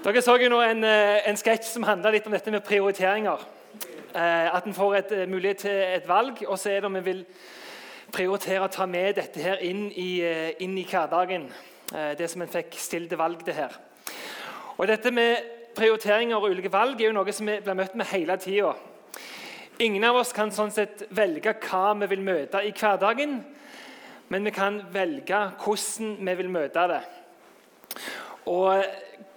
[0.00, 3.38] Dere så jo nå en, eh, en sketsj som handla litt om dette med prioriteringer.
[4.14, 6.94] Eh, at en får et, eh, mulighet til et valg, og så er det om
[6.94, 7.26] vi vil
[8.10, 10.22] prioritere å ta med dette her inn i,
[10.58, 11.50] inn i hverdagen.
[12.16, 13.76] Det som en fikk stilt til valg, det her.
[14.78, 15.36] Og dette med
[15.74, 18.74] prioriteringer og ulike valg er jo noe som vi blir møtt med hele tida.
[19.78, 23.44] Ingen av oss kan sånn sett velge hva vi vil møte i hverdagen,
[24.30, 27.02] men vi kan velge hvordan vi vil møte det.
[28.46, 28.84] Og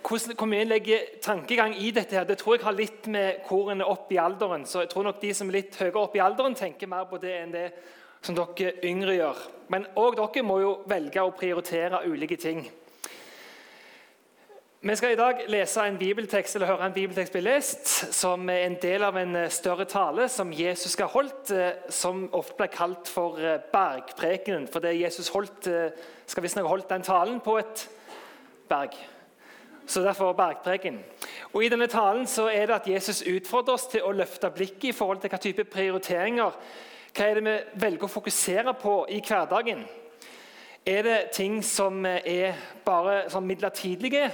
[0.04, 3.44] hvordan, Hvor mye en legger tankegang i dette, her, det tror jeg har litt med
[3.48, 4.66] hvor en er opp i alderen.
[4.66, 7.18] Så jeg tror nok de som er litt høyere opp i alderen, tenker mer på
[7.23, 7.68] det enn det
[8.24, 9.44] som dere yngre gjør.
[9.72, 12.66] Men òg dere må jo velge å prioritere ulike ting.
[14.84, 18.66] Vi skal i dag lese en bibeltekst, eller høre en bibeltekst bli lest, som er
[18.66, 22.72] en del av en større tale som Jesus skal ha holdt, eh, som ofte blir
[22.74, 24.68] kalt for eh, bergprekenen.
[24.68, 25.96] For det Jesus holdt, eh,
[26.27, 27.88] skal visstnok ha holdt den talen på et
[28.68, 28.99] berg.
[29.86, 31.00] Så derfor bergpreken.
[31.54, 34.90] Og I denne talen så er det at Jesus utfordrer oss til å løfte blikket
[34.90, 36.55] i forhold til hva type prioriteringer
[37.13, 39.84] Hva er det vi velger å fokusere på i hverdagen?
[40.85, 44.32] Er det ting som er bare sånn midlertidige?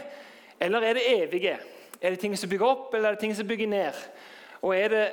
[0.59, 1.57] Eller er det evige?
[2.01, 3.99] Er det ting som bygger opp, eller er det ting som bygger ned?
[4.61, 5.07] Og er det,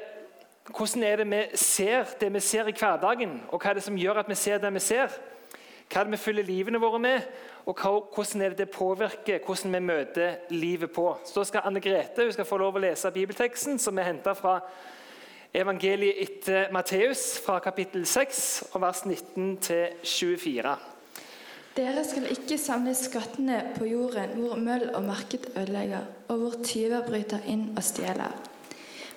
[0.66, 3.98] Hvordan er det vi ser det vi ser i hverdagen, og hva er det som
[3.98, 5.12] gjør at vi ser det vi ser?
[5.86, 7.20] Hva er det vi fyller livene våre med,
[7.66, 11.18] og hvordan det påvirker hvordan vi møter livet på?
[11.24, 14.60] Så Da skal Anne Grete skal få lov å lese bibelteksten, som er henta fra
[15.54, 20.76] evangeliet etter Matteus, fra kapittel 6, vers 19 til 24.
[21.76, 27.02] Dere skal ikke samle skattene på jorden, hvor møll og marked ødelegger, og hvor tyver
[27.04, 28.32] bryter inn og stjeler.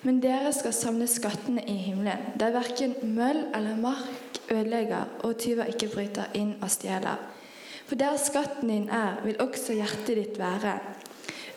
[0.02, 5.70] Men dere skal samle skattene i himmelen, der verken møll eller mark ødelegger, og tyver
[5.70, 7.29] ikke bryter inn og stjeler.
[7.90, 10.76] For der skatten din er, vil også hjertet ditt være.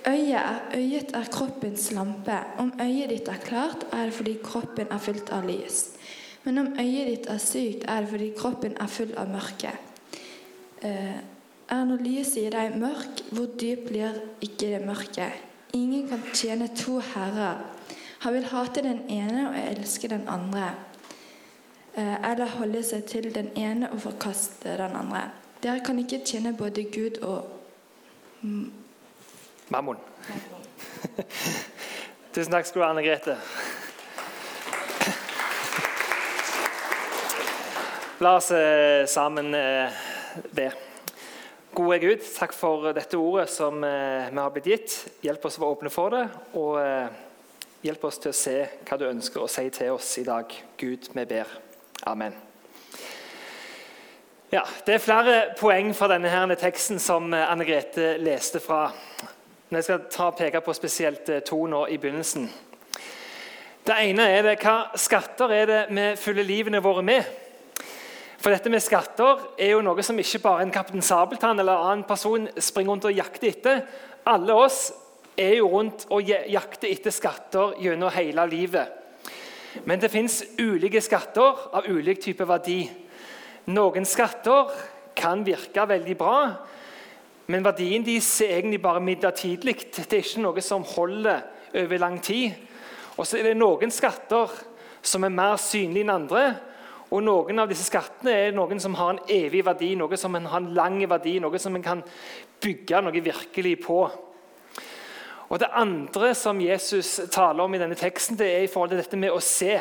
[0.07, 2.37] Øyet er, øyet er kroppens lampe.
[2.57, 5.91] Om øyet ditt er klart, er det fordi kroppen er fylt av lys.
[6.43, 9.75] Men om øyet ditt er sykt, er det fordi kroppen er full av mørke.
[10.81, 11.21] Eh,
[11.69, 15.29] er når lyset i deg mørk, hvor dyp blir ikke det mørke?
[15.77, 17.61] Ingen kan tjene to herrer.
[18.25, 20.73] Han vil hate den ene og elske den andre.
[21.93, 25.27] Eh, eller holde seg til den ene og forkaste den andre.
[25.63, 27.47] Dere kan ikke tjene både Gud og
[29.71, 29.97] Mammon.
[32.35, 33.37] Tusen takk skal du ha, Anne Grete.
[38.23, 40.03] La oss eh, sammen eh,
[40.51, 40.69] be.
[41.73, 45.01] Gode Gud, takk for dette ordet som eh, vi har blitt gitt.
[45.23, 46.23] Hjelp oss å være åpne for det,
[46.59, 47.21] og eh,
[47.87, 50.59] hjelp oss til å se hva du ønsker å si til oss i dag.
[50.75, 51.61] Gud, vi ber.
[52.11, 52.52] Amen.
[54.53, 58.91] Ja, Det er flere poeng fra denne her teksten som eh, Anne Grete leste fra.
[59.69, 62.45] Men jeg skal ta og peke på spesielt eh, to nå i begynnelsen.
[63.81, 67.25] Det ene er det, hva skatter er det vi fyller livene våre med?
[68.37, 72.05] For dette med skatter er jo noe som ikke bare en kaptein Sabeltann eller annen
[72.05, 73.81] person springer rundt og jakter etter.
[74.29, 74.91] Alle oss
[75.33, 79.01] er jo rundt og jakter etter skatter gjennom hele livet.
[79.89, 82.83] Men det fins ulike skatter av ulik type verdi.
[83.71, 84.71] Noen skatter
[85.15, 86.37] kan virke veldig bra,
[87.47, 89.75] men verdien deres er egentlig bare midlertidig.
[89.95, 91.43] Det er ikke noe som holder
[91.79, 92.51] over lang tid.
[93.15, 94.51] Og så er det noen skatter
[95.03, 96.43] som er mer synlige enn andre,
[97.13, 100.57] og Noen av disse skattene er noen som har en evig verdi, noe som har
[100.57, 101.99] en lang verdi, noe som en kan
[102.63, 103.99] bygge noe virkelig på.
[105.53, 109.03] Og Det andre som Jesus taler om i denne teksten, det er i forhold til
[109.03, 109.77] dette med å se.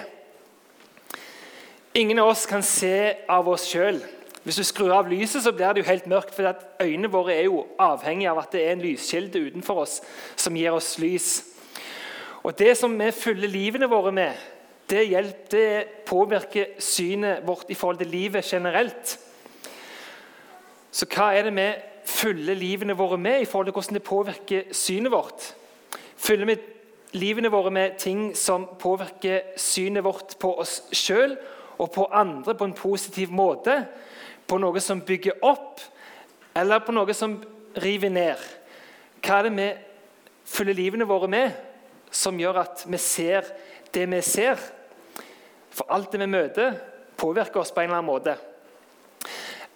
[1.94, 3.98] Ingen av oss kan se av oss sjøl.
[4.47, 6.34] Hvis du skrur av lyset, så blir det jo helt mørkt.
[6.34, 10.00] for Øynene våre er jo avhengige av at det er en lyskilde utenfor oss
[10.36, 11.44] som gir oss lys.
[12.42, 14.32] Og Det som vi fyller livene våre med,
[14.88, 19.19] det, hjelper, det påvirker synet vårt i forhold til livet generelt.
[20.91, 21.70] Så hva er det vi
[22.04, 25.54] fyller livene våre med i forhold til hvordan det påvirker synet vårt?
[26.16, 26.60] Fyller vi
[27.12, 31.36] livene våre med ting som påvirker synet vårt på oss sjøl
[31.78, 33.84] og på andre på en positiv måte?
[34.47, 35.80] På noe som bygger opp,
[36.54, 37.39] eller på noe som
[37.80, 38.41] river ned?
[39.22, 39.69] Hva er det vi
[40.53, 41.53] fyller livene våre med,
[42.10, 43.47] som gjør at vi ser
[43.95, 44.60] det vi ser?
[45.72, 46.74] For alt det vi møter,
[47.16, 48.36] påvirker oss på en eller annen måte.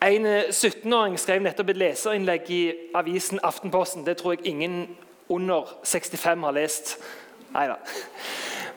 [0.03, 2.63] En 17-åring eh, skrev nettopp et leserinnlegg i
[2.99, 4.05] avisen Aftenposten.
[4.05, 4.97] Det tror jeg ingen
[5.33, 6.99] under 65 har lest.
[7.55, 7.79] Neida.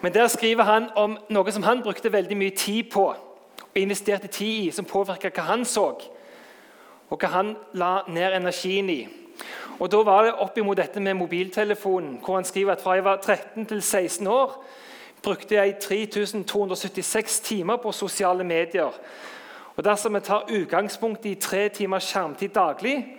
[0.01, 3.09] Men Der skriver han om noe som han brukte veldig mye tid på
[3.69, 5.91] og investerte tid i, som påvirka hva han så,
[7.09, 9.07] og hva han la ned energien i.
[9.79, 13.03] Og Da var det opp imot dette med mobiltelefonen, hvor han skriver at fra jeg
[13.03, 14.65] var 13 til 16 år,
[15.23, 18.91] brukte jeg 3276 timer på sosiale medier.
[19.75, 23.15] Og Dersom vi tar utgangspunkt i tre timers skjermtid daglig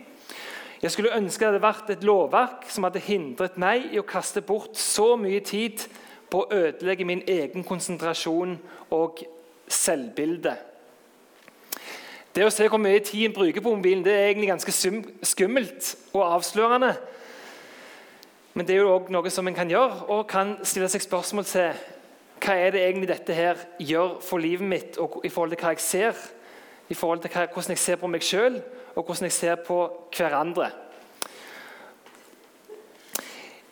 [0.82, 4.40] Jeg skulle ønske det hadde vært et lovverk som hadde hindret meg i å kaste
[4.40, 5.84] bort så mye tid
[6.30, 8.58] på å ødelegge min egen konsentrasjon
[8.94, 9.22] og
[9.70, 10.56] selvbilde.
[12.34, 14.74] Det å se hvor mye tid en bruker på mobilen, det er egentlig ganske
[15.26, 16.92] skummelt og avslørende.
[18.54, 21.48] Men det er jo òg noe som en kan gjøre, og kan stille seg spørsmål
[21.50, 21.80] til
[22.40, 25.74] hva er det egentlig dette her gjør for livet mitt, og i forhold til hva
[25.74, 26.22] jeg ser,
[26.90, 28.60] i forhold til hvordan jeg ser på meg sjøl,
[28.94, 29.80] og hvordan jeg ser på
[30.16, 30.70] hverandre.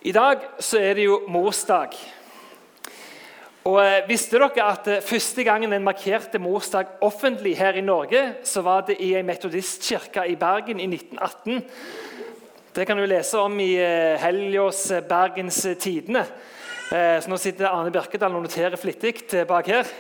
[0.03, 1.95] I dag så er det jo morsdag.
[3.69, 8.23] Og eh, Visste dere at eh, første gangen en markerte morsdag offentlig her i Norge,
[8.47, 11.67] så var det i en metodistkirke i Bergen i 1918?
[12.79, 16.25] Det kan du lese om i eh, helgas Bergens Tidende.
[16.89, 19.91] Så nå sitter Arne Birkedal og noterer flittig bak her.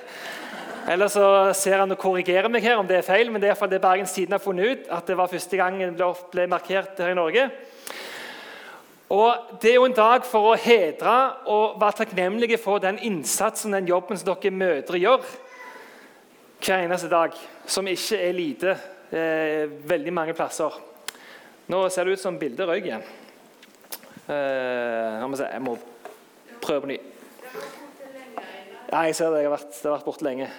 [0.88, 3.68] Eller så ser han og korrigerer meg her om det er feil, men det er
[3.68, 4.86] det Bergens Tidende har funnet ut.
[4.96, 7.50] at det var første gang det ble markert her i Norge.
[9.08, 11.14] Og Det er jo en dag for å hedre
[11.48, 15.24] og være takknemlige for den innsatsen den jobben som dere mødre gjør
[16.58, 17.32] hver eneste dag,
[17.66, 18.72] som ikke er lite
[19.14, 20.74] eh, veldig mange plasser.
[21.70, 23.06] Nå ser det ut som bildet røyk igjen.
[24.28, 25.76] Eh, jeg må
[26.60, 26.98] prøve på ny.
[28.90, 29.44] Ja, jeg ser det.
[29.44, 30.50] Jeg har vært, det har vært borte lenge.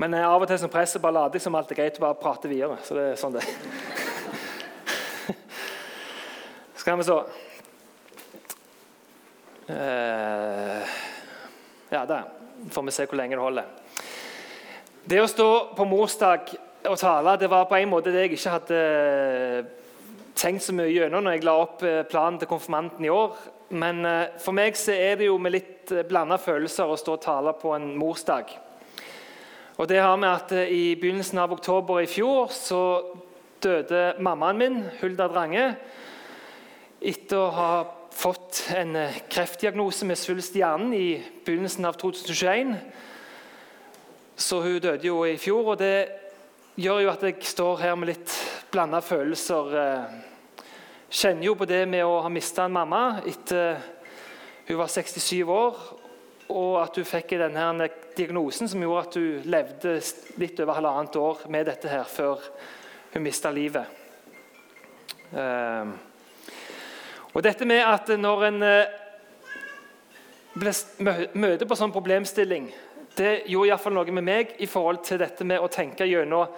[0.00, 2.06] Men eh, av og til som presset bare later jeg som alt er greit og
[2.06, 2.78] bare prate videre.
[2.86, 3.44] så det er sånn det
[6.86, 7.16] Skal vi så
[9.70, 10.82] uh,
[11.90, 12.22] Ja, der
[12.70, 13.64] får vi se hvor lenge det holder.
[15.02, 16.52] Det å stå på morsdag
[16.86, 18.78] og tale det var på en måte det jeg ikke hadde
[20.38, 23.34] tenkt så mye gjennom når jeg la opp eh, planen til konfirmanten i år.
[23.74, 24.06] Men
[24.38, 27.74] for meg så er det jo med litt blanda følelser å stå og tale på
[27.74, 28.54] en morsdag.
[29.74, 32.82] Og det har med at I begynnelsen av oktober i fjor så
[33.58, 35.72] døde mammaen min, Hulda Drange
[37.00, 37.70] etter å ha
[38.16, 38.96] fått en
[39.28, 41.08] kreftdiagnose med svulst i hjernen i
[41.44, 42.76] begynnelsen av 2021.
[44.36, 46.08] Så hun døde jo i fjor, og det
[46.80, 48.32] gjør jo at jeg står her med litt
[48.72, 49.76] blanda følelser.
[49.80, 50.64] Eh,
[51.10, 53.78] kjenner jo på det med å ha mista en mamma etter
[54.66, 55.78] hun var 67 år,
[56.50, 59.94] og at hun fikk denne diagnosen som gjorde at hun levde
[60.40, 62.42] litt over halvannet år med dette her før
[63.12, 63.86] hun mista livet.
[65.32, 65.94] Uh,
[67.36, 68.86] og dette med at Når en eh,
[71.36, 72.70] møter på sånn problemstilling,
[73.16, 76.48] det gjorde iallfall noe med meg i forhold til dette med å tenke gjennom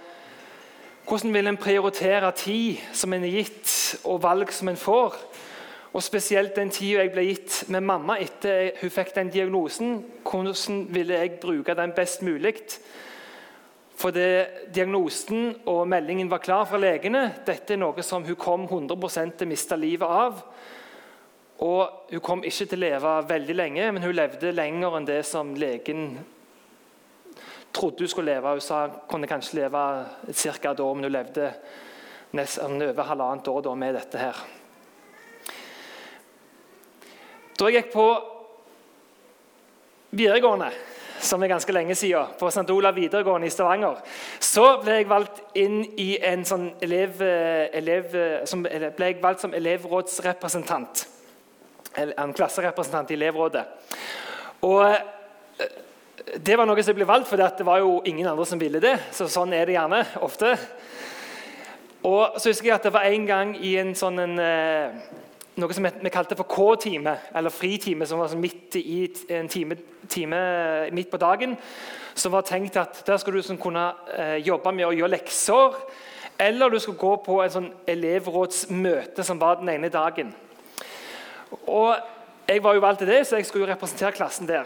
[1.09, 3.71] hvordan vil en prioritere tid som en er gitt,
[4.05, 5.15] og valg som en får.
[5.97, 10.03] Og Spesielt den tida jeg ble gitt med mamma etter hun fikk den diagnosen.
[10.23, 12.55] Hvordan ville jeg bruke den best mulig?
[13.99, 17.33] For det, diagnosen og meldingen var klar fra legene.
[17.47, 18.95] Dette er noe som hun kom 100
[19.35, 20.43] til å miste livet av.
[21.67, 25.25] Og Hun kom ikke til å leve veldig lenge, men hun levde lenger enn det
[25.27, 26.13] som legen
[27.75, 28.55] trodde hun skulle leve.
[28.55, 29.83] Hun sa hun kunne kanskje leve
[30.33, 30.71] ca.
[30.71, 31.51] et år, men hun levde
[32.39, 34.19] nesten over halvannet år med dette.
[34.19, 34.37] her.
[37.59, 38.07] Da jeg gikk på
[40.11, 40.71] videregående
[41.21, 42.71] som er ganske lenge siden, på St.
[42.71, 44.01] Olav videregående i Stavanger,
[44.41, 49.21] så ble jeg valgt inn i en sånn elev, eh, elev eh, som, ble jeg
[49.23, 51.05] valgt som elevrådsrepresentant.
[51.99, 53.65] En klasserepresentant i elevrådet.
[54.69, 55.79] Og eh,
[56.39, 58.97] det var noe som ble valgt, for det var jo ingen andre som ville det.
[59.13, 60.55] så Sånn er det gjerne ofte.
[62.07, 64.37] Og så husker jeg at det var en gang i en sånn en,
[65.59, 69.01] noe som vi kalte for K-time, eller fritime, som var sånn midt i
[69.35, 69.79] en time,
[70.11, 70.43] time,
[70.95, 71.57] midt på dagen.
[72.19, 75.79] Som var tenkt at der skulle du kunne eh, jobbe med å gjøre lekser.
[76.39, 80.31] Eller du skulle gå på en sånn elevrådsmøte som var den ene dagen.
[81.67, 81.97] Og
[82.49, 84.65] Jeg var jo valgt til det, så jeg skulle jo representere klassen der.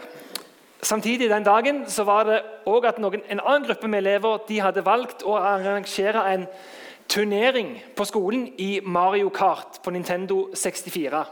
[0.83, 4.59] Samtidig den dagen så var det også at noen, en annen gruppe med elever de
[4.63, 6.45] hadde valgt å arrangere en
[7.07, 11.23] turnering på skolen i Mario Kart på Nintendo 64.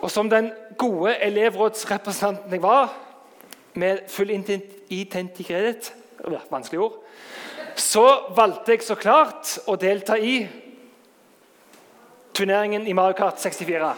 [0.00, 2.94] Og som den gode elevrådsrepresentanten jeg var,
[3.74, 4.30] med full
[4.88, 5.92] identitet
[6.50, 6.94] Vanskelig ord.
[7.76, 8.02] Så
[8.36, 10.46] valgte jeg så klart å delta i
[12.34, 13.90] turneringen i Mario Kart 64.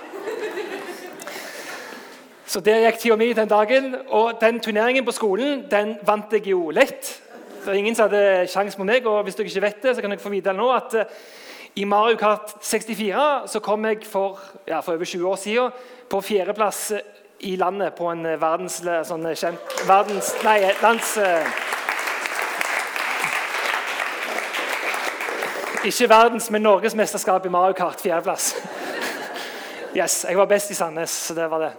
[2.48, 3.94] Så der gikk tida mi den dagen.
[4.08, 7.10] Og den turneringen på skolen den vant jeg jo lett.
[7.68, 9.06] Det ingen som hadde sjans på meg.
[9.06, 11.02] og hvis dere ikke vet det, så kan dere få vite nå at uh,
[11.76, 15.70] I Mario Kart 64 så kom jeg for, ja, for over 20 år siden
[16.08, 16.92] på fjerdeplass
[17.40, 21.12] i landet på en verdens, sånn kjent, verdens Nei, lands...
[25.84, 28.00] Ikke verdens, men norgesmesterskap i Mario Kart.
[28.00, 28.54] Fjerdeplass.
[29.96, 31.70] Yes, Jeg var best i Sandnes, så det var det.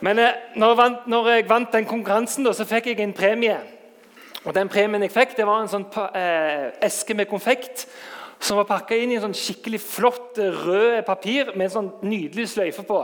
[0.00, 3.12] Men eh, når jeg vant, når jeg vant den konkurransen, da, så fikk jeg en
[3.12, 3.58] premie.
[4.44, 5.84] Og den Premien jeg fikk, det var en sånn
[6.16, 7.84] eh, eske med konfekt
[8.40, 11.90] som var pakka inn i en sånn skikkelig flott eh, rød papir med en sånn
[12.08, 13.02] nydelig sløyfe på.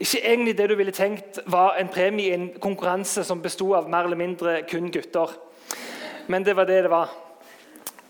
[0.00, 3.90] Ikke egentlig det du ville tenkt var en premie i en konkurranse som besto av
[3.92, 5.36] mer eller mindre kun gutter.
[6.32, 7.12] Men det var det det var.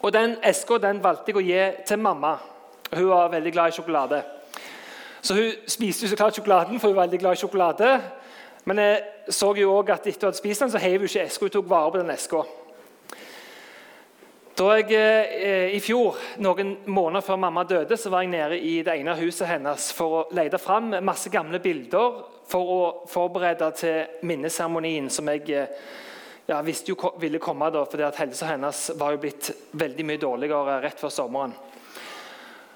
[0.03, 2.37] Og Den eska den valgte jeg å gi til mamma.
[2.93, 4.23] Hun var veldig glad i sjokolade.
[5.23, 7.91] Så Hun spiste jo så klart sjokoladen, for hun var veldig glad i sjokolade.
[8.65, 11.25] Men jeg så jo også at etter å hadde spist den, så heiv hun ikke
[11.27, 11.47] eska.
[11.49, 12.43] Hun tok vare på den eska.
[14.53, 18.75] Da jeg eh, I fjor, noen måneder før mamma døde, så var jeg nede i
[18.85, 22.21] det ene huset hennes for å lete fram masse gamle bilder
[22.53, 25.73] for å forberede til minneseremonien som jeg eh,
[26.51, 27.71] ja, visste jo ville komme.
[27.73, 31.57] da, fordi at Helsa hennes var jo blitt veldig mye dårligere rett før sommeren.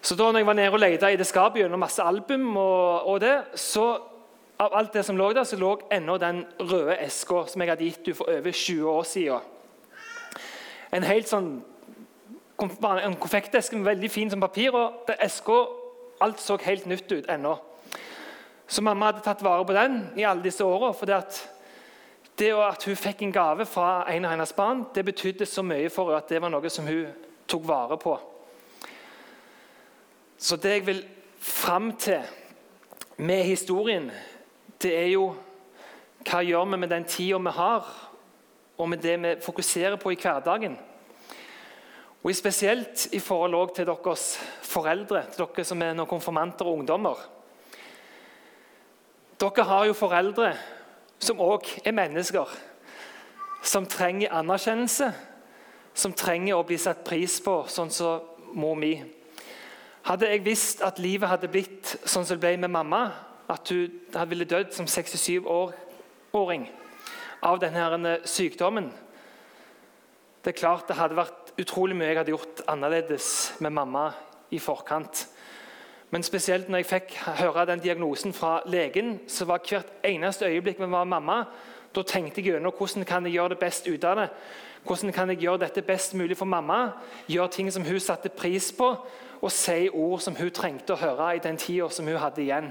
[0.00, 3.20] Så da jeg var nede og lette i det skapet gjennom masse album, og, og
[3.20, 4.15] det, så
[4.58, 7.84] av alt det som lå der, så lå ennå den røde eska som jeg hadde
[7.84, 9.40] gitt henne for over 20 år siden.
[10.92, 11.50] En helt sånn
[12.56, 14.74] en konfekteske med veldig fin som papir.
[14.74, 15.66] og eska,
[16.20, 17.58] Alt så helt nytt ut ennå.
[18.66, 20.94] Så mamma hadde tatt vare på den i alle disse åra.
[20.96, 21.40] For det at,
[22.38, 25.90] det at hun fikk en gave fra en av hennes barn, det betydde så mye
[25.92, 27.12] for henne at det var noe som hun
[27.46, 28.16] tok vare på.
[30.38, 31.04] Så det jeg vil
[31.38, 32.24] fram til
[33.16, 34.10] med historien,
[34.82, 35.30] det er jo
[36.26, 37.86] hva gjør vi med den tida vi har,
[38.76, 40.76] og med det vi fokuserer på i hverdagen.
[42.26, 47.20] Og Spesielt i forhold til deres foreldre, til dere som er noen konfirmanter og ungdommer.
[49.40, 50.56] Dere har jo foreldre
[51.22, 52.50] som òg er mennesker,
[53.62, 55.12] som trenger anerkjennelse,
[55.94, 58.26] som trenger å bli satt pris på, sånn som
[58.58, 58.96] mor mi.
[60.06, 63.04] Hadde jeg visst at livet hadde blitt sånn som det ble med mamma,
[63.48, 66.66] at hun ville dødd som 67-åring
[67.46, 68.90] av denne sykdommen.
[70.44, 73.30] Det er klart det hadde vært utrolig mye jeg hadde gjort annerledes
[73.64, 74.10] med mamma
[74.54, 75.26] i forkant.
[76.10, 80.78] Men spesielt når jeg fikk høre den diagnosen fra legen, så var hvert eneste øyeblikk
[80.78, 81.44] med mamma,
[81.94, 84.28] da tenkte jeg gjennom hvordan kan jeg gjøre det best ut av det.
[84.86, 86.92] Hvordan kan jeg gjøre dette best mulig for mamma?
[87.26, 88.92] Gjøre ting som hun satte pris på,
[89.40, 92.70] og si ord som hun trengte å høre i den tida som hun hadde igjen.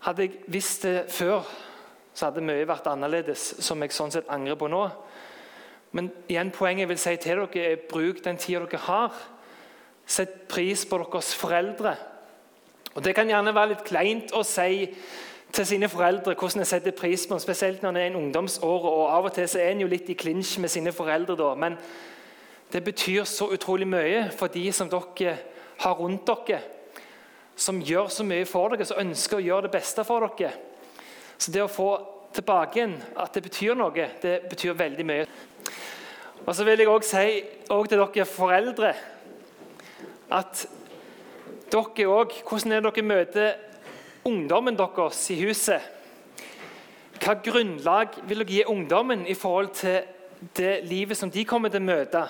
[0.00, 1.44] Hadde jeg visst det før,
[2.14, 4.86] så hadde mye vært annerledes, som jeg sånn sett angrer på nå.
[5.92, 9.18] Men igjen poenget jeg vil si til dere er bruk den tida dere har.
[10.06, 11.96] Sett pris på deres foreldre.
[12.94, 14.88] Og Det kan gjerne være litt kleint å si
[15.52, 18.90] til sine foreldre hvordan en setter pris på dem, spesielt når en er i ungdomsåret.
[18.90, 21.36] og Av og til så er en jo litt i klinsj med sine foreldre.
[21.36, 21.76] da, Men
[22.72, 25.38] det betyr så utrolig mye for de som dere
[25.78, 26.79] har rundt dere
[27.60, 30.54] som gjør så mye for dere, som ønsker å gjøre det beste for dere.
[31.36, 31.90] Så det å få
[32.34, 35.26] tilbake igjen at det betyr noe, det betyr veldig mye.
[36.46, 38.92] Og så vil jeg også si også til dere foreldre
[40.30, 40.66] at
[41.70, 43.50] dere òg Hvordan er dere møter
[44.26, 45.84] ungdommen deres i huset?
[47.20, 50.00] Hva grunnlag vil dere gi ungdommen i forhold til
[50.56, 52.24] det livet som de kommer til å møte?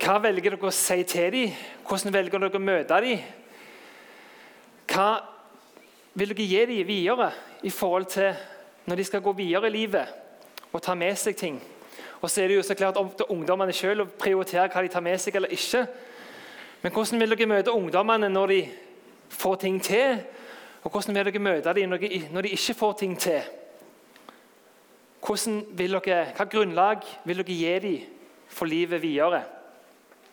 [0.00, 1.60] Hva velger dere å si til dem?
[1.88, 3.28] Hvordan velger dere å møte dem?
[4.90, 5.10] Hva
[6.18, 7.30] vil dere gi dem videre
[7.62, 8.34] i forhold til
[8.90, 10.08] når de skal gå videre i livet
[10.72, 11.60] og ta med seg ting?
[12.20, 14.90] Og så er det jo så klart opp til ungdommene sjøl å prioritere hva de
[14.92, 15.84] tar med seg eller ikke.
[16.82, 18.60] Men hvordan vil dere møte ungdommene når de
[19.30, 20.20] får ting til?
[20.82, 23.40] Og hvordan vil dere møte dem når de ikke får ting til?
[25.20, 29.44] Dere, hva grunnlag vil dere gi dem for livet videre?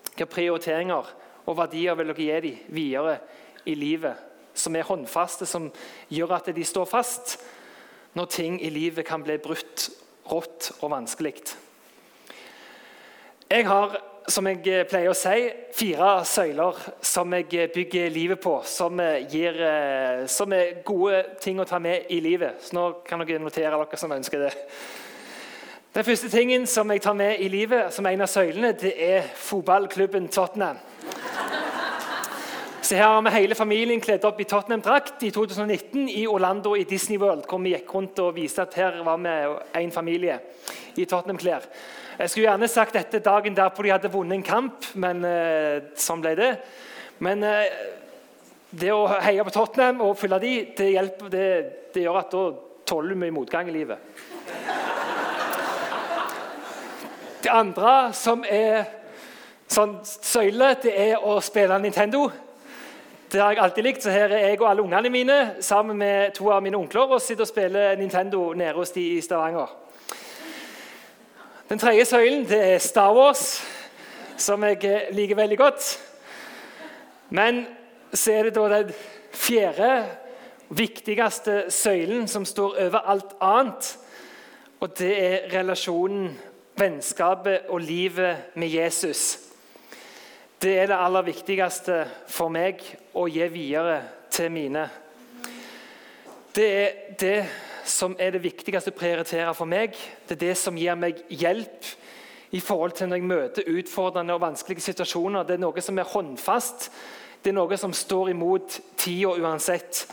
[0.08, 1.14] Hvilke prioriteringer
[1.46, 3.20] og verdier vil dere gi dem videre
[3.68, 4.27] i livet?
[4.58, 5.70] Som er håndfaste, som
[6.10, 7.38] gjør at de står fast
[8.18, 9.90] når ting i livet kan bli brutt,
[10.28, 11.36] rått og vanskelig.
[13.48, 15.46] Jeg har som jeg pleier å si,
[15.76, 18.58] fire søyler som jeg bygger livet på.
[18.68, 19.00] Som,
[19.32, 19.56] gir,
[20.28, 22.60] som er gode ting å ta med i livet.
[22.60, 24.52] Så nå kan dere notere dere som ønsker det.
[25.96, 29.32] Den første tingen som jeg tar med i livet, som en av søylene, det er
[29.48, 30.78] fotballklubben Tottenham.
[32.88, 36.86] Så her har vi hele familien kledd opp i Tottenham-drakt i 2019 i Orlando i
[36.88, 39.34] Disney World, hvor vi gikk rundt og viste at her var vi
[39.82, 40.38] en familie
[40.96, 41.68] i Tottenham-klær.
[42.16, 46.24] Jeg skulle gjerne sagt dette dagen derpå de hadde vunnet en kamp, men eh, sånn
[46.24, 46.50] ble det.
[47.28, 47.76] Men eh,
[48.72, 51.52] det å heie på Tottenham og følge de, det, hjelper, det,
[51.92, 52.48] det gjør at da
[52.88, 54.00] tåler du mye motgang i livet.
[57.44, 58.86] Det andre som er
[59.68, 62.30] sånn søyle, det er å spille Nintendo.
[63.32, 66.32] Det har jeg alltid likt, så her er jeg og alle ungene mine sammen med
[66.38, 69.68] to av mine onkler og sitter og spiller Nintendo nede hos de i Stavanger.
[71.68, 73.60] Den tredje søylen det er Star Wars,
[74.40, 75.88] som jeg eh, liker veldig godt.
[77.30, 77.66] Men
[78.14, 78.94] så er det da den
[79.36, 79.90] fjerde,
[80.70, 83.90] viktigste søylen som står over alt annet.
[84.80, 86.32] Og det er relasjonen,
[86.80, 89.40] vennskapet og livet med Jesus.
[90.62, 92.80] Det er det aller viktigste for meg
[93.18, 94.02] å gi videre
[94.34, 94.86] til mine.
[96.54, 97.40] Det er det
[97.88, 99.96] som er det viktigste å prioritere for meg.
[100.28, 101.92] Det er det som gir meg hjelp
[102.56, 105.48] i forhold til når jeg møter utfordrende og vanskelige situasjoner.
[105.48, 106.90] Det er noe som er håndfast.
[107.44, 110.06] Det er noe som står imot tida uansett.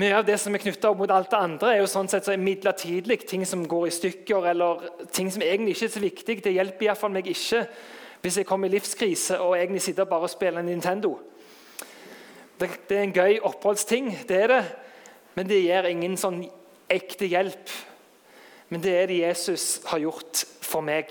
[0.00, 2.32] Mye av det som er knytta mot alt det andre, er jo sånn sett så
[2.32, 3.24] er midlertidig.
[3.28, 6.36] Ting som går i stykker, eller ting som egentlig ikke er så viktig.
[6.44, 7.64] Det hjelper iallfall meg ikke
[8.20, 11.14] hvis jeg kommer i livskrise og egentlig sitter bare og spiller Nintendo.
[12.60, 14.64] Det, det er en gøy oppholdsting, det er det.
[15.38, 16.42] Men det gir ingen sånn
[16.90, 17.72] ekte hjelp.
[18.68, 21.08] Men det er det Jesus har gjort for meg.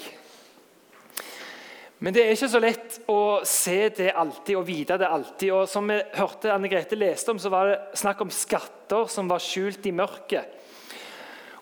[2.00, 5.50] Men det er ikke så lett å se det alltid og vite det alltid.
[5.56, 9.32] Og Som vi hørte Anne Grete leste om, så var det snakk om skatter som
[9.32, 10.56] var skjult i mørket.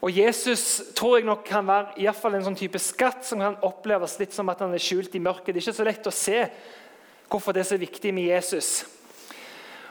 [0.03, 3.41] Og Jesus tror jeg nok kan være i hvert fall en sånn type skatt som
[3.41, 5.56] kan oppleves litt som at han er skjult i mørket.
[5.56, 6.44] Det er ikke så lett å se
[7.32, 8.70] hvorfor det er så viktig med Jesus.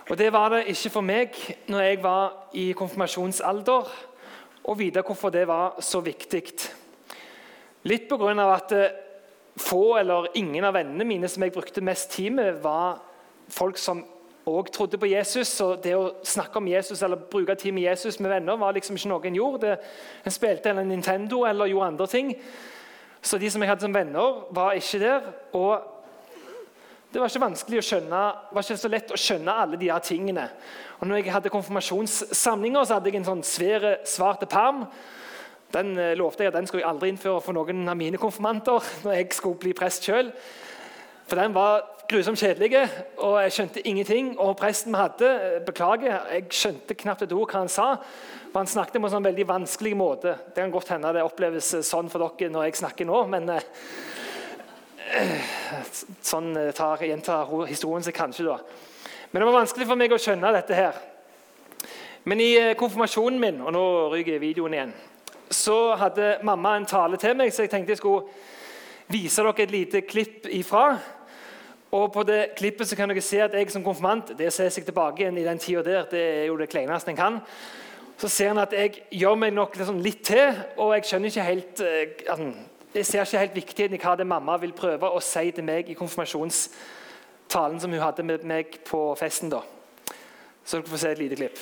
[0.09, 1.35] Og Det var det ikke for meg
[1.67, 3.89] når jeg var i konfirmasjonsalder
[4.71, 6.43] å vite hvorfor det var så viktig.
[7.91, 8.55] Litt pga.
[8.55, 8.95] at eh,
[9.57, 13.01] få eller ingen av vennene mine som jeg brukte mest tid med, var
[13.49, 14.05] folk som
[14.47, 15.61] òg trodde på Jesus.
[15.61, 18.97] og Det å snakke om Jesus eller bruke tid med Jesus med venner var liksom
[18.97, 19.77] ikke noe en gjorde.
[20.25, 22.35] En spilte eller Nintendo eller gjorde andre ting.
[23.23, 25.33] Så de som jeg hadde som venner, var ikke der.
[25.53, 25.96] Og
[27.13, 30.03] det var ikke vanskelig å skjønne, var ikke så lett å skjønne alle de her
[30.05, 30.49] tingene.
[31.01, 34.87] Og når jeg hadde konfirmasjonssamlinger, så hadde jeg en sånn svær, svart perm.
[35.75, 38.85] Den eh, lovte jeg at den skulle jeg aldri innføre for noen av mine konfirmanter.
[39.05, 40.35] når jeg skulle bli prest selv.
[41.27, 42.85] For den var grusomt kjedelig,
[43.19, 44.35] og jeg skjønte ingenting.
[44.43, 47.89] Og presten vi hadde, eh, beklager, jeg skjønte knapt et ord hva han sa.
[48.51, 50.37] For Han snakket på en sånn veldig vanskelig måte.
[50.55, 53.73] Det kan godt hende det oppleves sånn for dere når jeg snakker nå, men eh,
[56.27, 58.59] Sånn eh, tar, gjentar historien seg kanskje, da.
[59.31, 60.99] Men det var vanskelig for meg å skjønne dette her.
[62.27, 64.95] Men i eh, konfirmasjonen min, og nå ryker videoen igjen,
[65.53, 68.27] så hadde mamma en tale til meg, så jeg tenkte jeg skulle
[69.13, 70.97] vise dere et lite klipp ifra.
[71.95, 74.89] Og på det klippet så kan dere se at jeg som konfirmant det ser seg
[74.89, 76.09] tilbake igjen i den tida der.
[76.11, 77.39] Det er jo det kleineste en kan.
[78.19, 81.47] Så ser han at jeg gjør meg nok litt, sånn til, og jeg skjønner ikke
[81.47, 82.51] helt uh,
[82.95, 85.91] jeg ser ikke helt viktigheten i hva det mamma vil prøve å si til meg
[85.91, 89.51] i konfirmasjonstalen som hun hadde med meg på festen.
[89.51, 89.61] da.
[90.65, 91.59] Så dere får se et lite klipp.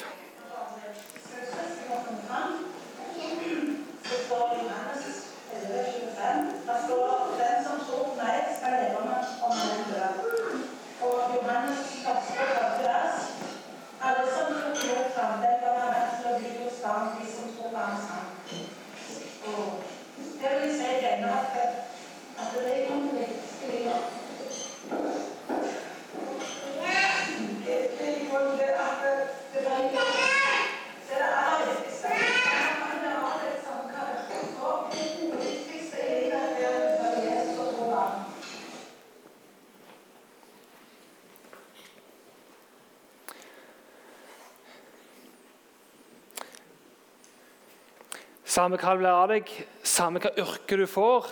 [48.55, 49.49] Samme hva det blir av deg,
[49.83, 51.25] samme hva yrke du får,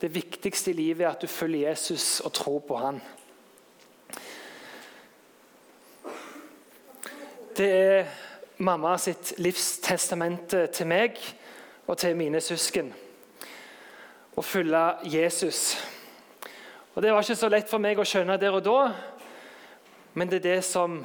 [0.00, 3.00] det viktigste i livet er at du følger Jesus og tror på han.
[7.58, 8.08] Det er
[8.64, 11.20] mamma sitt livstestamente til meg
[11.84, 12.88] og til mine søsken.
[14.32, 15.76] Å følge Jesus.
[16.94, 18.80] Og Det var ikke så lett for meg å skjønne der og da,
[20.16, 21.02] men det er det som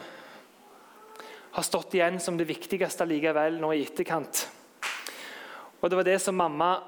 [1.55, 4.47] har stått igjen som det viktigste likevel nå i etterkant.
[5.85, 6.79] Og det var det som mamma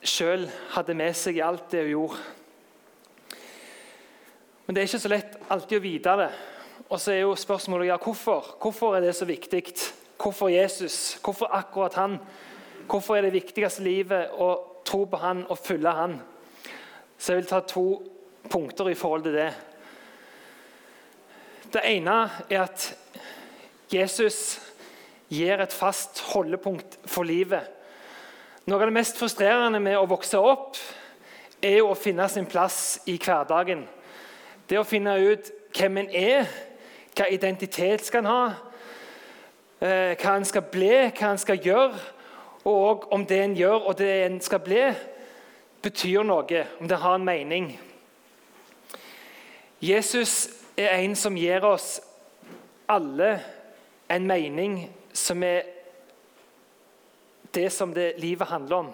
[0.00, 2.20] sjøl hadde med seg i alt det hun gjorde.
[4.64, 6.28] Men det er ikke så lett alltid å vite det.
[6.88, 8.54] Og så er jo spørsmålet ja, hvorfor.
[8.62, 9.60] Hvorfor er det så viktig?
[10.16, 11.18] Hvorfor Jesus?
[11.20, 12.16] Hvorfor akkurat han?
[12.88, 14.48] Hvorfor er det viktigste livet å
[14.88, 16.16] tro på han og følge han?
[17.18, 17.84] Så jeg vil ta to
[18.48, 19.50] punkter i forhold til det.
[21.76, 22.16] Det ene
[22.48, 22.88] er at
[23.92, 24.56] Jesus
[25.28, 27.66] gir et fast holdepunkt for livet.
[28.68, 30.76] Noe av det mest frustrerende med å vokse opp
[31.64, 33.86] er jo å finne sin plass i hverdagen.
[34.68, 36.48] Det å finne ut hvem en er,
[37.16, 38.42] hva identitet skal en ha,
[39.80, 42.00] eh, hva en skal bli, hva en skal gjøre,
[42.68, 44.82] og om det en gjør og det en skal bli,
[45.82, 47.70] betyr noe, om det har en mening.
[49.80, 52.00] Jesus er en som gir oss
[52.88, 53.38] alle
[54.10, 55.66] en mening som er
[57.54, 58.88] det som det livet handler om.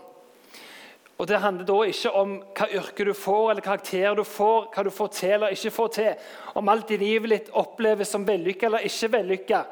[1.19, 4.83] Og Det handler da ikke om hva yrke du får, eller karakterer du får, hva
[4.83, 6.15] du får til eller ikke får til,
[6.59, 9.63] om alt i livet ditt oppleves som vellykka eller ikke vellykka,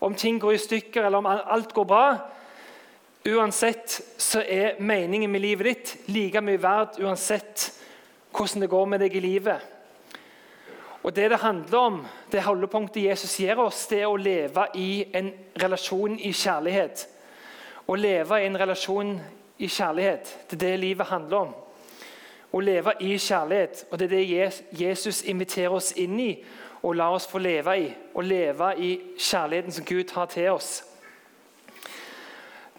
[0.00, 2.06] om ting går i stykker eller om alt går bra.
[3.28, 7.68] Uansett så er meningen med livet ditt like mye verdt uansett
[8.32, 9.77] hvordan det går med deg i livet.
[11.02, 15.04] Og Det det handler om, det holdepunktet Jesus gir oss, det er å leve i
[15.14, 15.30] en
[15.62, 17.08] relasjon i kjærlighet.
[17.86, 19.20] Å leve i en relasjon
[19.58, 20.38] i kjærlighet.
[20.50, 21.54] Det er det livet handler om.
[22.52, 23.86] Å leve i kjærlighet.
[23.90, 26.32] Og det er det Jesus inviterer oss inn i
[26.82, 27.88] og lar oss få leve i.
[28.14, 30.82] Å leve i kjærligheten som Gud har til oss.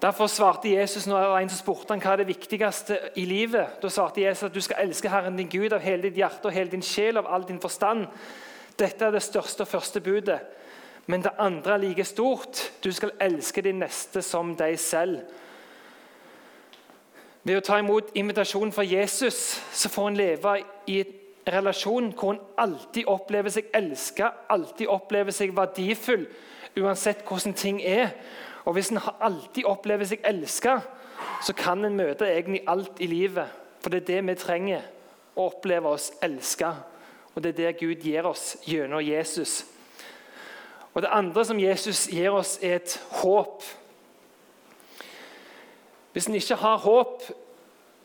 [0.02, 3.82] Derfor svarte Jesus når en som spurte han, hva er det viktigste i livet.
[3.82, 6.56] Da svarte Jesus at du skal elske Herren din Gud av hele ditt hjerte og
[6.56, 8.08] hele din sjel, av all din forstand.
[8.80, 10.40] Dette er det største og første budet.
[11.10, 12.72] Men det andre er like stort.
[12.84, 15.20] Du skal elske din neste som deg selv.
[17.44, 20.54] Ved å ta imot invitasjonen fra Jesus så får en leve
[20.88, 21.16] i en
[21.50, 26.28] relasjon hvor en alltid opplever seg elsket, alltid opplever seg verdifull,
[26.78, 28.14] uansett hvordan ting er.
[28.65, 30.80] Og Hvis en alltid opplever seg elska,
[31.43, 33.48] så kan en møte egentlig alt i livet.
[33.80, 34.88] For det er det vi trenger,
[35.36, 36.74] å oppleve oss elska.
[37.36, 39.63] Og det er det Gud gir oss gjennom Jesus.
[40.93, 43.63] Og Det andre som Jesus gir oss, er et håp.
[46.13, 47.24] Hvis en ikke har håp,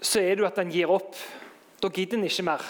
[0.03, 1.17] så er det jo at en gir opp.
[1.83, 2.63] Da gidder en ikke mer.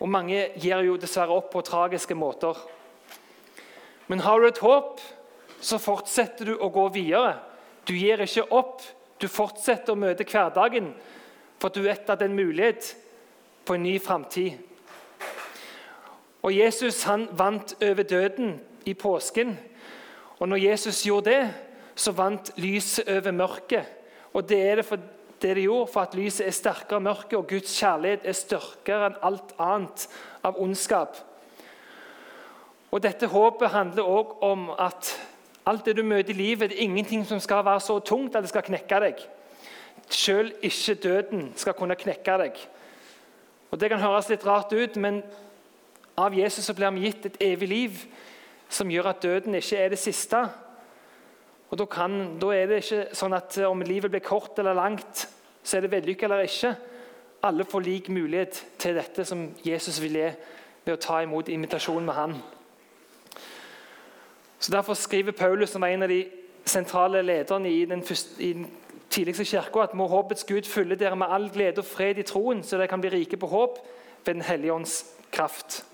[0.00, 2.54] Og Mange gir jo dessverre opp på tragiske måter.
[4.06, 5.00] Men har du et håp,
[5.64, 7.38] så fortsetter du å gå videre.
[7.88, 8.82] Du gir ikke opp.
[9.20, 10.90] Du fortsetter å møte hverdagen,
[11.62, 12.88] for du vet at det er en mulighet
[13.64, 14.58] på en ny framtid.
[16.44, 19.54] Og Jesus han vant over døden i påsken.
[20.42, 21.44] Og når Jesus gjorde det,
[21.96, 23.86] så vant lyset over mørket.
[24.34, 25.00] Og det er det for
[25.40, 29.10] det det gjorde, for at lyset er sterkere enn mørket, og Guds kjærlighet er sterkere
[29.10, 30.08] enn alt annet
[30.44, 31.16] av ondskap.
[32.90, 35.14] Og Dette håpet handler òg om at
[35.66, 38.44] Alt det du møter i livet, det er ingenting som skal være så tungt at
[38.44, 39.22] det skal knekke deg.
[40.08, 42.58] Selv ikke døden skal kunne knekke deg.
[43.70, 45.22] Og Det kan høres litt rart ut, men
[46.16, 48.02] av Jesus så blir vi gitt et evig liv
[48.68, 50.44] som gjør at døden ikke er det siste.
[51.70, 55.28] Og Da, kan, da er det ikke sånn at om livet blir kort eller langt,
[55.64, 56.74] så er det vellykka eller ikke.
[57.42, 60.28] Alle får lik mulighet til dette som Jesus vil gi
[60.84, 62.36] ved å ta imot invitasjonen med han.
[64.64, 66.24] Så Derfor skriver Paulus, som var en av de
[66.64, 68.70] sentrale lederne i den, første, i den
[69.10, 72.62] tidligste kirka, at må håpets Gud fylle dere med all glede og fred i troen,
[72.64, 73.76] så dere kan bli rike på håp
[74.24, 75.84] ved Den hellige ånds kraft.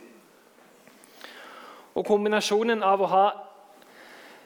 [1.94, 3.24] Og Kombinasjonen av å ha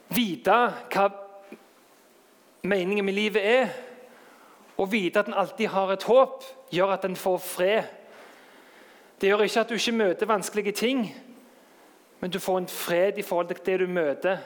[0.08, 0.56] vite
[0.94, 1.10] hva
[2.62, 3.68] meningen med livet er,
[4.78, 7.92] og vite at en alltid har et håp, gjør at en får fred.
[9.20, 11.10] Det gjør ikke at du ikke møter vanskelige ting,
[12.24, 14.38] men du får en fred i forhold til det du møter.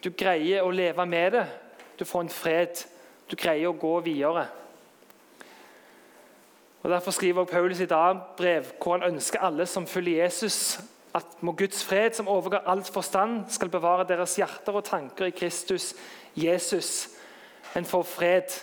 [0.00, 1.42] Du greier å leve med det.
[1.98, 2.78] Du får en fred.
[3.28, 4.46] Du greier å gå videre.
[6.80, 10.78] Og Derfor skriver Paulus i dag brev hvor han ønsker alle som følger Jesus,
[11.12, 15.36] at må Guds fred, som overgår alt forstand, skal bevare deres hjerter og tanker i
[15.36, 15.92] Kristus
[16.32, 17.10] Jesus.
[17.76, 18.56] En får fred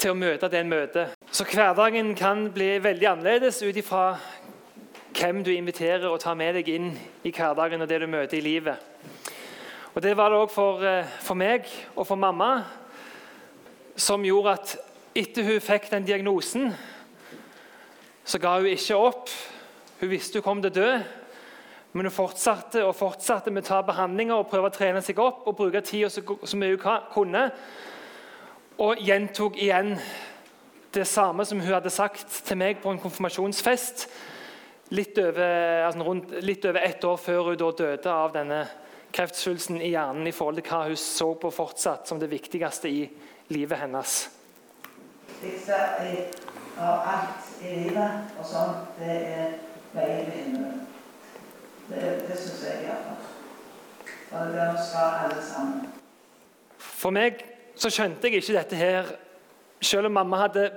[0.00, 1.14] til å møte det en møter.
[1.30, 4.16] Så hverdagen kan bli veldig annerledes ut ifra
[5.20, 6.92] hvem du inviterer og tar med deg inn
[7.28, 8.80] i hverdagen og det du møter i livet.
[9.92, 12.64] Og Det var det òg for, eh, for, meg og for mamma,
[13.96, 14.76] som gjorde at
[15.14, 16.72] etter hun fikk den diagnosen,
[18.24, 19.28] så ga hun ikke opp.
[20.00, 21.02] Hun visste hun kom til å dø,
[21.92, 25.46] men hun fortsatte og fortsatte med å ta behandlinger og prøve å trene seg opp
[25.46, 26.22] og bruke tida så,
[26.56, 27.50] mye hun kunne.
[28.78, 29.98] Og gjentok igjen
[30.94, 34.08] det samme som hun hadde sagt til meg på en konfirmasjonsfest
[34.90, 38.64] litt over, altså rundt, litt over ett år før hun døde av denne
[39.14, 43.04] kreftsvulsten i hjernen i forhold til hva hun så på fortsatt som det viktigste i
[43.54, 44.16] livet hennes.
[45.42, 46.14] i,
[46.78, 49.54] av alt i livet og sånn, det er
[49.94, 50.84] veien til himmelen.
[51.90, 53.16] Det, det syns jeg iallfall.
[54.30, 55.88] Og det skal alle sammen.
[56.78, 57.42] For meg
[57.78, 59.10] så skjønte jeg ikke dette her,
[59.82, 60.68] selv om mamma hadde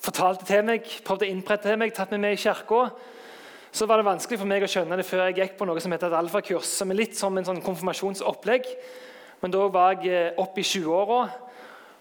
[0.00, 2.86] fortalt det til meg, prøvde å innprette til meg, tatt meg med i kirka.
[3.70, 5.92] Så var det vanskelig for meg å skjønne det før jeg gikk på noe som
[5.94, 6.66] heter et alfakurs.
[6.66, 8.66] som er litt som en sånn konfirmasjonsopplegg.
[9.40, 11.20] Men da var jeg eh, oppe i 20-åra,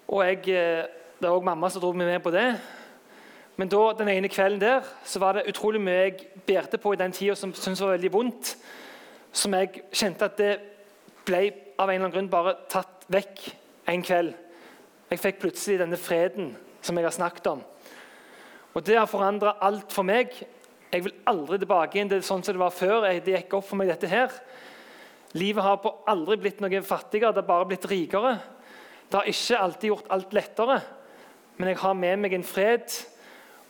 [0.09, 0.87] og jeg, eh,
[1.19, 2.47] det var også mamma som dro meg med på det.
[3.59, 6.99] Men da, den ene kvelden der så var det utrolig mye jeg bærte på i
[6.99, 8.55] den tida som syntes var veldig vondt.
[9.31, 10.53] Som jeg kjente at det
[11.27, 11.43] ble
[11.77, 13.43] av en eller annen grunn bare tatt vekk
[13.91, 14.33] en kveld.
[15.11, 16.53] Jeg fikk plutselig denne freden
[16.89, 17.61] som jeg har snakket om.
[18.73, 20.33] Og Det har forandra alt for meg.
[20.89, 23.05] Jeg vil aldri tilbake inn til sånn som det var før.
[23.21, 24.33] Det gikk opp for meg dette her.
[25.37, 28.39] Livet har på aldri blitt noe fattigere, det har bare blitt rikere.
[29.09, 30.79] Det har ikke alltid gjort alt lettere,
[31.57, 32.93] men jeg har med meg en fred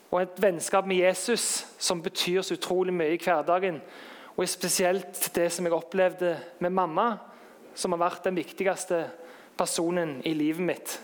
[0.10, 3.82] og et vennskap med Jesus som betyr så utrolig mye i hverdagen.
[4.36, 7.10] Og spesielt det som jeg opplevde med mamma,
[7.76, 9.04] som har vært den viktigste
[9.60, 11.00] personen i livet mitt.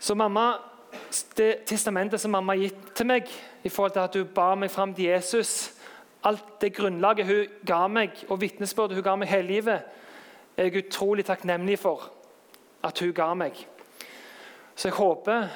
[0.00, 0.54] Så mamma,
[1.36, 3.28] Det testamentet som mamma har gitt til meg,
[3.64, 5.76] i forhold til at hun ba meg fram til Jesus
[6.24, 9.82] Alt det grunnlaget hun ga meg, og vitnesbyrdet hun ga meg hele livet,
[10.56, 12.10] er jeg utrolig takknemlig for
[12.84, 13.56] at hun ga meg.
[14.76, 15.48] Så jeg håper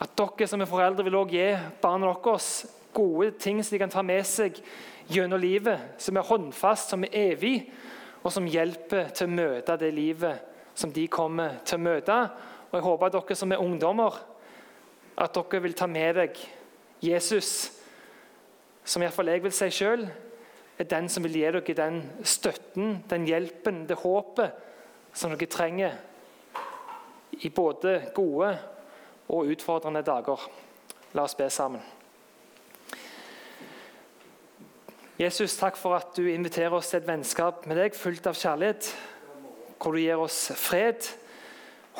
[0.00, 1.46] at dere som er foreldre, vil også gi
[1.82, 4.58] barna deres gode ting som de kan ta med seg
[5.06, 7.70] gjennom livet, som er håndfast, som er evig,
[8.22, 10.42] og som hjelper til å møte det livet
[10.74, 12.18] som de kommer til å møte.
[12.72, 14.14] Og jeg håper at dere som er ungdommer,
[15.20, 16.38] at dere vil ta med deg
[17.04, 17.68] Jesus,
[18.84, 20.06] som iallfall jeg vil si sjøl,
[20.80, 24.56] er den som vil gi dere den støtten, den hjelpen, det håpet
[25.12, 26.00] som dere trenger
[27.44, 28.54] i både gode
[29.28, 30.48] og utfordrende dager.
[31.12, 31.84] La oss be sammen.
[35.20, 38.88] Jesus, takk for at du inviterer oss til et vennskap med deg fullt av kjærlighet.
[39.76, 41.04] Hvor du gir oss fred,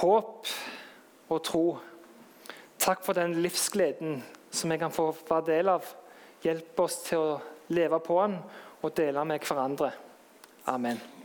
[0.01, 0.49] håp
[1.29, 1.65] og tro.
[2.83, 5.87] Takk for den livsgleden som jeg kan få være del av.
[6.43, 7.41] Hjelp oss til å
[7.73, 8.39] leve på den
[8.83, 9.93] og dele med hverandre.
[10.67, 11.13] Amen.